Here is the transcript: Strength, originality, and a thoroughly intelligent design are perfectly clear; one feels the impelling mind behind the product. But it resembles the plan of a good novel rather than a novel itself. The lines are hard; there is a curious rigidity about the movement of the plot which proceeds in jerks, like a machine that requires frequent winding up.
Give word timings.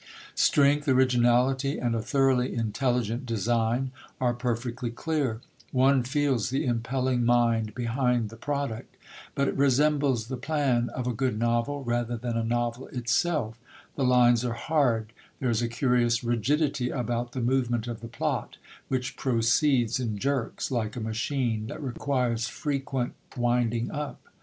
Strength, 0.33 0.87
originality, 0.87 1.77
and 1.77 1.93
a 1.93 2.01
thoroughly 2.01 2.55
intelligent 2.55 3.23
design 3.23 3.91
are 4.19 4.33
perfectly 4.33 4.89
clear; 4.89 5.41
one 5.71 6.01
feels 6.01 6.49
the 6.49 6.65
impelling 6.65 7.23
mind 7.23 7.75
behind 7.75 8.29
the 8.31 8.35
product. 8.35 8.97
But 9.35 9.47
it 9.47 9.55
resembles 9.55 10.25
the 10.25 10.37
plan 10.37 10.89
of 10.95 11.05
a 11.05 11.13
good 11.13 11.37
novel 11.37 11.83
rather 11.83 12.17
than 12.17 12.35
a 12.35 12.43
novel 12.43 12.87
itself. 12.87 13.59
The 13.95 14.03
lines 14.03 14.43
are 14.43 14.53
hard; 14.53 15.13
there 15.39 15.51
is 15.51 15.61
a 15.61 15.67
curious 15.67 16.23
rigidity 16.23 16.89
about 16.89 17.33
the 17.33 17.39
movement 17.41 17.85
of 17.85 18.01
the 18.01 18.07
plot 18.07 18.57
which 18.87 19.15
proceeds 19.15 19.99
in 19.99 20.17
jerks, 20.17 20.71
like 20.71 20.95
a 20.95 20.99
machine 20.99 21.67
that 21.67 21.79
requires 21.79 22.47
frequent 22.47 23.13
winding 23.37 23.91
up. 23.91 24.19